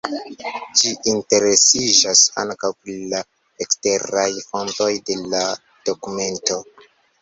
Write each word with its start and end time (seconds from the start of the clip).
Ĝi 0.79 0.93
interesiĝas 1.11 2.25
ankaŭ 2.45 2.73
pri 2.79 2.97
la 3.13 3.23
eksteraj 3.67 4.27
fontoj 4.51 4.93
de 5.11 5.23
la 5.37 5.49
dokumento. 5.81 6.65